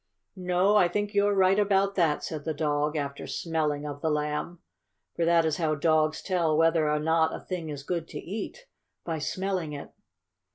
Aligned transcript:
"No, 0.35 0.77
I 0.77 0.87
think 0.87 1.13
you're 1.13 1.35
right 1.35 1.59
about 1.59 1.93
that," 1.93 2.23
said 2.23 2.43
the 2.43 2.55
dog, 2.55 2.95
after 2.95 3.27
smelling 3.27 3.85
of 3.85 4.01
the 4.01 4.09
Lamb. 4.09 4.57
For 5.15 5.25
that 5.25 5.45
is 5.45 5.57
how 5.57 5.75
dogs 5.75 6.23
tell 6.23 6.57
whether 6.57 6.89
or 6.89 6.97
not 6.97 7.35
a 7.35 7.39
thing 7.39 7.69
is 7.69 7.83
good 7.83 8.07
to 8.07 8.19
eat 8.19 8.65
by 9.05 9.19
smelling 9.19 9.73
it. 9.73 9.91